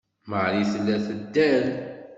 [0.29, 1.67] Marie tella teddal.